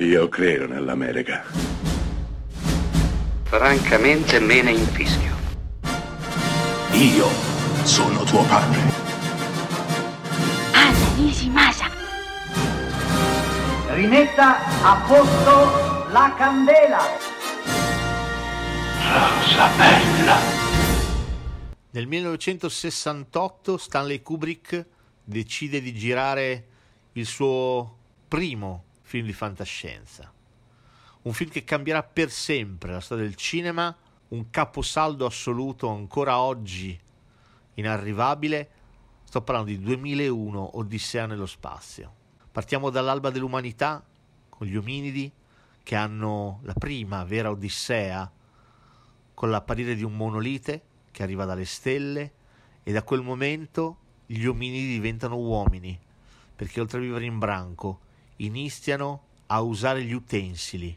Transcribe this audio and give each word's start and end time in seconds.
Io 0.00 0.28
credo 0.28 0.68
nell'America. 0.68 1.42
Francamente 3.42 4.38
me 4.38 4.62
ne 4.62 4.70
infischio. 4.70 5.34
Io 6.92 7.26
sono 7.82 8.22
tuo 8.22 8.44
padre. 8.44 8.80
Anna 10.72 11.14
Nishimasa. 11.16 11.90
Rimetta 13.88 14.84
a 14.84 15.04
posto 15.04 16.10
la 16.12 16.32
candela. 16.38 17.00
Rosa 19.02 19.68
bella. 19.76 20.36
Nel 21.90 22.06
1968 22.06 23.76
Stanley 23.76 24.22
Kubrick 24.22 24.86
decide 25.24 25.80
di 25.80 25.92
girare 25.92 26.66
il 27.14 27.26
suo 27.26 27.96
primo 28.28 28.84
film 29.08 29.24
di 29.24 29.32
fantascienza. 29.32 30.30
Un 31.22 31.32
film 31.32 31.50
che 31.50 31.64
cambierà 31.64 32.02
per 32.02 32.30
sempre 32.30 32.92
la 32.92 33.00
storia 33.00 33.24
del 33.24 33.36
cinema, 33.36 33.96
un 34.28 34.50
caposaldo 34.50 35.24
assoluto 35.24 35.88
ancora 35.88 36.38
oggi 36.38 36.98
inarrivabile. 37.74 38.70
Sto 39.24 39.40
parlando 39.40 39.70
di 39.70 39.80
2001 39.80 40.76
Odissea 40.76 41.24
nello 41.24 41.46
spazio. 41.46 42.14
Partiamo 42.52 42.90
dall'alba 42.90 43.30
dell'umanità 43.30 44.04
con 44.50 44.66
gli 44.66 44.76
ominidi 44.76 45.32
che 45.82 45.96
hanno 45.96 46.60
la 46.64 46.74
prima 46.74 47.24
vera 47.24 47.50
Odissea 47.50 48.30
con 49.32 49.50
l'apparire 49.50 49.94
di 49.94 50.02
un 50.02 50.14
monolite 50.14 50.82
che 51.10 51.22
arriva 51.22 51.46
dalle 51.46 51.64
stelle 51.64 52.32
e 52.82 52.92
da 52.92 53.02
quel 53.02 53.22
momento 53.22 53.96
gli 54.26 54.44
ominidi 54.44 54.88
diventano 54.88 55.38
uomini 55.38 55.98
perché 56.54 56.80
oltre 56.80 56.98
a 56.98 57.00
vivere 57.00 57.24
in 57.24 57.38
branco 57.38 58.00
iniziano 58.38 59.26
a 59.46 59.60
usare 59.60 60.02
gli 60.02 60.12
utensili, 60.12 60.96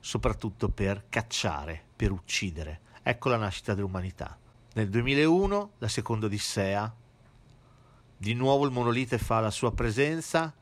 soprattutto 0.00 0.68
per 0.68 1.04
cacciare, 1.08 1.82
per 1.94 2.10
uccidere. 2.10 2.80
Ecco 3.02 3.28
la 3.28 3.36
nascita 3.36 3.74
dell'umanità. 3.74 4.38
Nel 4.74 4.88
2001, 4.88 5.72
la 5.78 5.88
seconda 5.88 6.26
Odissea, 6.26 6.94
di 8.16 8.34
nuovo 8.34 8.64
il 8.64 8.72
monolite 8.72 9.18
fa 9.18 9.40
la 9.40 9.50
sua 9.50 9.72
presenza, 9.72 10.54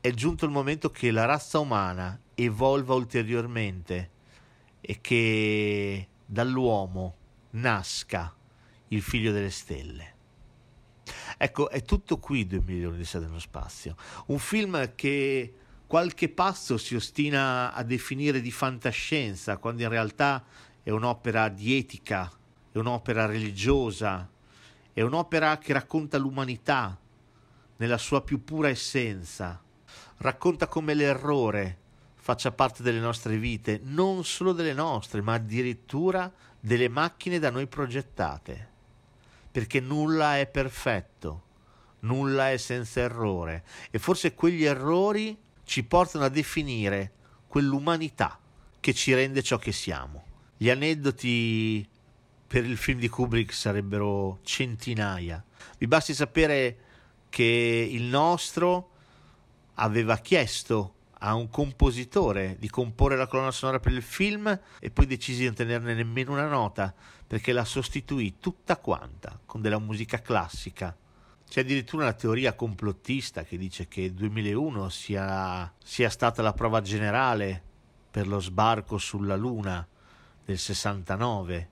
è 0.00 0.10
giunto 0.12 0.44
il 0.44 0.50
momento 0.50 0.90
che 0.90 1.10
la 1.10 1.24
razza 1.24 1.58
umana 1.58 2.18
evolva 2.34 2.94
ulteriormente 2.94 4.10
e 4.80 5.00
che 5.00 6.08
dall'uomo 6.24 7.16
nasca 7.50 8.34
il 8.88 9.02
figlio 9.02 9.32
delle 9.32 9.50
stelle. 9.50 10.15
Ecco, 11.38 11.68
è 11.68 11.82
tutto 11.82 12.18
qui 12.18 12.46
2 12.46 12.62
milioni 12.64 12.96
di 12.96 13.04
sé 13.04 13.18
nello 13.18 13.38
spazio. 13.38 13.94
Un 14.26 14.38
film 14.38 14.94
che 14.94 15.54
qualche 15.86 16.28
passo 16.28 16.78
si 16.78 16.94
ostina 16.94 17.72
a 17.74 17.82
definire 17.82 18.40
di 18.40 18.50
fantascienza, 18.50 19.58
quando 19.58 19.82
in 19.82 19.88
realtà 19.88 20.44
è 20.82 20.90
un'opera 20.90 21.48
di 21.48 21.76
etica, 21.76 22.30
è 22.72 22.78
un'opera 22.78 23.26
religiosa, 23.26 24.28
è 24.92 25.02
un'opera 25.02 25.58
che 25.58 25.72
racconta 25.74 26.16
l'umanità 26.16 26.98
nella 27.76 27.98
sua 27.98 28.22
più 28.22 28.42
pura 28.42 28.68
essenza, 28.68 29.62
racconta 30.18 30.66
come 30.66 30.94
l'errore 30.94 31.78
faccia 32.14 32.50
parte 32.50 32.82
delle 32.82 32.98
nostre 32.98 33.36
vite, 33.36 33.78
non 33.84 34.24
solo 34.24 34.52
delle 34.52 34.72
nostre, 34.72 35.20
ma 35.20 35.34
addirittura 35.34 36.32
delle 36.58 36.88
macchine 36.88 37.38
da 37.38 37.50
noi 37.50 37.68
progettate 37.68 38.74
perché 39.56 39.80
nulla 39.80 40.36
è 40.36 40.46
perfetto, 40.46 41.44
nulla 42.00 42.50
è 42.50 42.58
senza 42.58 43.00
errore 43.00 43.64
e 43.90 43.98
forse 43.98 44.34
quegli 44.34 44.64
errori 44.64 45.34
ci 45.64 45.82
portano 45.82 46.26
a 46.26 46.28
definire 46.28 47.12
quell'umanità 47.46 48.38
che 48.78 48.92
ci 48.92 49.14
rende 49.14 49.42
ciò 49.42 49.56
che 49.56 49.72
siamo. 49.72 50.24
Gli 50.58 50.68
aneddoti 50.68 51.88
per 52.46 52.66
il 52.66 52.76
film 52.76 52.98
di 52.98 53.08
Kubrick 53.08 53.54
sarebbero 53.54 54.40
centinaia. 54.42 55.42
Vi 55.78 55.86
basti 55.86 56.12
sapere 56.12 56.76
che 57.30 57.88
il 57.90 58.02
nostro 58.02 58.90
aveva 59.76 60.18
chiesto 60.18 60.95
a 61.20 61.34
un 61.34 61.48
compositore 61.48 62.56
di 62.58 62.68
comporre 62.68 63.16
la 63.16 63.26
colonna 63.26 63.50
sonora 63.50 63.80
per 63.80 63.92
il 63.92 64.02
film 64.02 64.58
e 64.78 64.90
poi 64.90 65.06
decisi 65.06 65.40
di 65.40 65.44
non 65.46 65.54
tenerne 65.54 65.94
nemmeno 65.94 66.32
una 66.32 66.46
nota 66.46 66.94
perché 67.26 67.52
la 67.52 67.64
sostituì 67.64 68.38
tutta 68.38 68.76
quanta 68.76 69.38
con 69.46 69.60
della 69.60 69.78
musica 69.78 70.20
classica. 70.20 70.94
C'è 71.48 71.60
addirittura 71.60 72.02
una 72.02 72.12
teoria 72.12 72.54
complottista 72.54 73.44
che 73.44 73.56
dice 73.56 73.86
che 73.86 74.02
il 74.02 74.14
2001 74.14 74.88
sia, 74.88 75.72
sia 75.82 76.10
stata 76.10 76.42
la 76.42 76.52
prova 76.52 76.80
generale 76.80 77.62
per 78.10 78.26
lo 78.26 78.40
sbarco 78.40 78.98
sulla 78.98 79.36
Luna 79.36 79.86
del 80.44 80.58
69, 80.58 81.70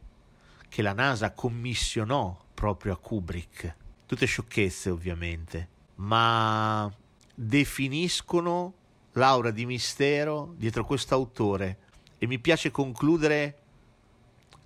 che 0.69 0.83
la 0.83 0.93
NASA 0.93 1.33
commissionò 1.33 2.39
proprio 2.55 2.93
a 2.93 2.99
Kubrick. 2.99 3.75
Tutte 4.07 4.27
sciocchezze 4.27 4.91
ovviamente, 4.91 5.69
ma 5.97 6.93
definiscono 7.35 8.75
l'aura 9.15 9.51
di 9.51 9.67
mistero 9.67 10.55
dietro 10.57 10.85
questo 10.85 11.15
autore 11.15 11.79
e 12.19 12.27
mi 12.27 12.39
piace 12.39 12.71
concludere 12.71 13.59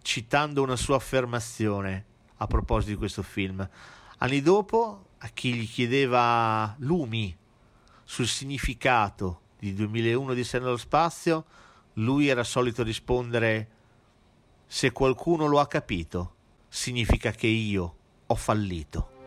citando 0.02 0.62
una 0.62 0.76
sua 0.76 0.96
affermazione 0.96 2.04
a 2.36 2.46
proposito 2.46 2.92
di 2.92 2.96
questo 2.96 3.22
film. 3.22 3.68
Anni 4.18 4.40
dopo, 4.40 5.06
a 5.18 5.28
chi 5.28 5.54
gli 5.54 5.68
chiedeva 5.68 6.74
lumi 6.78 7.36
sul 8.04 8.26
significato 8.26 9.40
di 9.58 9.74
2001 9.74 10.34
di 10.34 10.44
Sé 10.44 10.58
nello 10.58 10.76
spazio, 10.76 11.44
lui 11.94 12.28
era 12.28 12.44
solito 12.44 12.82
rispondere 12.82 13.68
se 14.66 14.92
qualcuno 14.92 15.46
lo 15.46 15.58
ha 15.60 15.66
capito, 15.66 16.34
significa 16.68 17.32
che 17.32 17.48
io 17.48 17.96
ho 18.26 18.34
fallito. 18.34 19.17